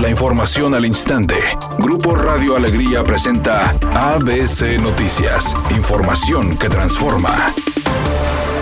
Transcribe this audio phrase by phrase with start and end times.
[0.00, 1.34] La información al instante.
[1.80, 5.56] Grupo Radio Alegría presenta ABC Noticias.
[5.76, 7.52] Información que transforma.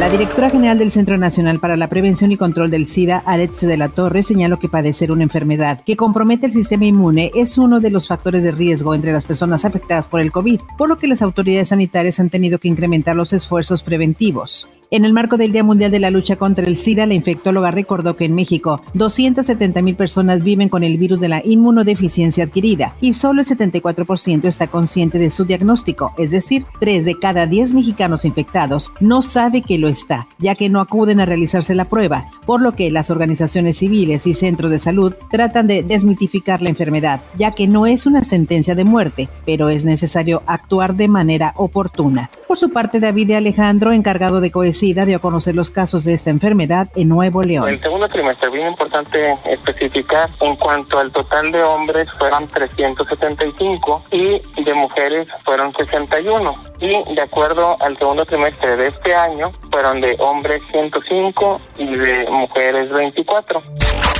[0.00, 3.76] La directora general del Centro Nacional para la Prevención y Control del SIDA, Aretze de
[3.76, 7.90] la Torre, señaló que padecer una enfermedad que compromete el sistema inmune es uno de
[7.90, 11.20] los factores de riesgo entre las personas afectadas por el COVID, por lo que las
[11.20, 14.66] autoridades sanitarias han tenido que incrementar los esfuerzos preventivos.
[14.90, 18.16] En el marco del Día Mundial de la Lucha contra el SIDA, la infectóloga recordó
[18.16, 23.12] que en México 270 mil personas viven con el virus de la inmunodeficiencia adquirida y
[23.12, 28.24] solo el 74% está consciente de su diagnóstico, es decir, 3 de cada 10 mexicanos
[28.24, 32.62] infectados no sabe que lo está, ya que no acuden a realizarse la prueba, por
[32.62, 37.50] lo que las organizaciones civiles y centros de salud tratan de desmitificar la enfermedad, ya
[37.50, 42.30] que no es una sentencia de muerte, pero es necesario actuar de manera oportuna.
[42.48, 46.30] Por su parte, David Alejandro, encargado de cohesión dio a conocer los casos de esta
[46.30, 47.68] enfermedad en Nuevo León.
[47.68, 54.40] El segundo trimestre, bien importante especificar, en cuanto al total de hombres fueron 375 y
[54.62, 56.54] de mujeres fueron 61.
[56.80, 62.30] Y de acuerdo al segundo trimestre de este año, fueron de hombres 105 y de
[62.30, 63.62] mujeres 24.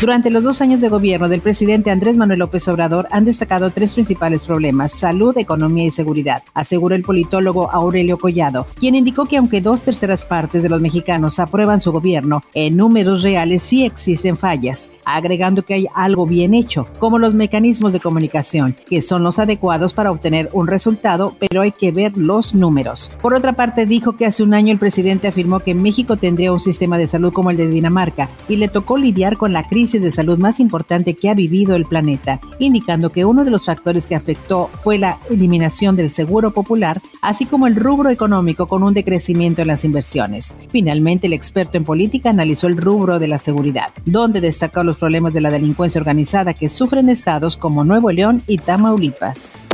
[0.01, 3.95] Durante los dos años de gobierno del presidente Andrés Manuel López Obrador han destacado tres
[3.95, 9.61] principales problemas, salud, economía y seguridad, aseguró el politólogo Aurelio Collado, quien indicó que aunque
[9.61, 14.91] dos terceras partes de los mexicanos aprueban su gobierno, en números reales sí existen fallas,
[15.05, 19.95] agregando que hay algo bien hecho, como los mecanismos de comunicación, que son los adecuados
[19.95, 23.11] para obtener un resultado, pero hay que ver los números.
[23.21, 26.61] Por otra parte, dijo que hace un año el presidente afirmó que México tendría un
[26.61, 30.11] sistema de salud como el de Dinamarca y le tocó lidiar con la crisis de
[30.11, 34.15] salud más importante que ha vivido el planeta, indicando que uno de los factores que
[34.15, 39.63] afectó fue la eliminación del seguro popular, así como el rubro económico con un decrecimiento
[39.63, 40.57] en las inversiones.
[40.71, 45.35] Finalmente, el experto en política analizó el rubro de la seguridad, donde destacó los problemas
[45.35, 49.67] de la delincuencia organizada que sufren estados como Nuevo León y Tamaulipas.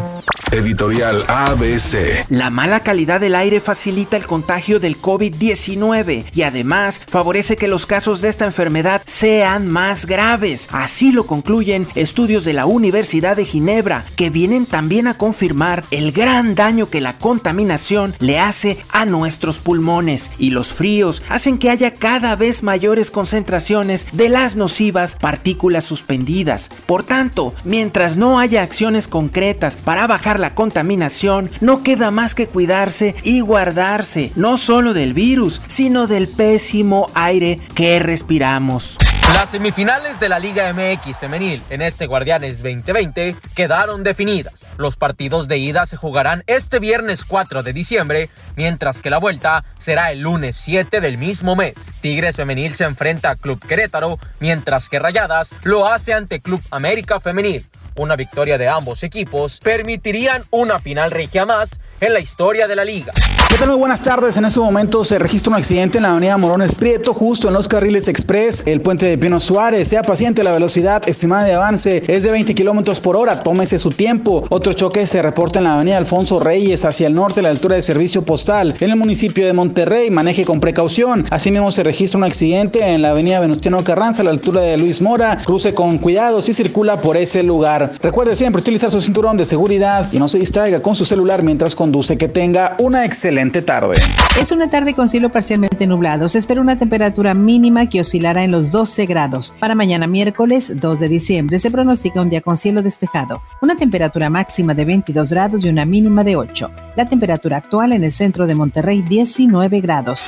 [0.53, 2.27] Editorial ABC.
[2.29, 7.87] La mala calidad del aire facilita el contagio del COVID-19 y además favorece que los
[7.87, 10.69] casos de esta enfermedad sean más graves.
[10.71, 16.13] Así lo concluyen estudios de la Universidad de Ginebra, que vienen también a confirmar el
[16.13, 20.31] gran daño que la contaminación le hace a nuestros pulmones.
[20.39, 26.71] Y los fríos hacen que haya cada vez mayores concentraciones de las nocivas partículas suspendidas.
[26.87, 32.47] Por tanto, mientras no haya acciones concretas para bajar la contaminación, no queda más que
[32.47, 38.99] cuidarse y guardarse, no solo del virus, sino del pésimo aire que respiramos.
[39.33, 44.67] Las semifinales de la Liga MX femenil en este Guardianes 2020 quedaron definidas.
[44.77, 49.65] Los partidos de ida se jugarán este viernes 4 de diciembre, mientras que la vuelta
[49.79, 51.75] será el lunes 7 del mismo mes.
[52.03, 57.19] Tigres femenil se enfrenta a Club Querétaro, mientras que Rayadas lo hace ante Club América
[57.19, 57.65] femenil.
[57.97, 62.85] Una victoria de ambos equipos permitirían una final regia más en la historia de la
[62.85, 63.13] liga.
[63.55, 63.69] ¿Qué tal?
[63.69, 64.37] Muy buenas tardes.
[64.37, 67.69] En este momento se registra un accidente en la avenida Morones Prieto, justo en los
[67.69, 69.89] carriles express, el puente de Pino Suárez.
[69.89, 73.41] Sea paciente, la velocidad estimada de avance es de 20 kilómetros por hora.
[73.41, 74.45] Tómese su tiempo.
[74.51, 77.77] Otro choque se reporta en la avenida Alfonso Reyes, hacia el norte, a la altura
[77.77, 80.11] de servicio postal, en el municipio de Monterrey.
[80.11, 81.25] Maneje con precaución.
[81.31, 85.01] Asimismo, se registra un accidente en la avenida Venustiano Carranza, a la altura de Luis
[85.01, 85.39] Mora.
[85.45, 87.91] Cruce con cuidado si circula por ese lugar.
[88.03, 91.75] Recuerde siempre utilizar su cinturón de seguridad y no se distraiga con su celular mientras
[91.75, 92.17] conduce.
[92.17, 93.97] Que tenga una excelente tarde.
[94.41, 96.29] Es una tarde con cielo parcialmente nublado.
[96.29, 98.73] Se espera una temperatura mínima que oscilará en los
[99.05, 99.55] 12 grados.
[99.59, 103.43] Para mañana miércoles 2 de diciembre se pronostica un día con cielo despejado.
[103.61, 106.71] Una temperatura máxima de 22 grados y una mínima de 8.
[106.97, 110.27] La temperatura actual en el centro de Monterrey 19 grados.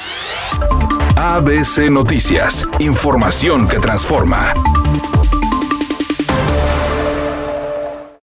[1.16, 2.66] ABC Noticias.
[2.78, 4.53] Información que transforma.